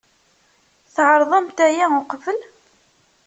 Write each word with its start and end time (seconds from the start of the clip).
Tɛerḍemt 0.93 1.57
aya 1.67 1.85
uqbel? 2.01 2.39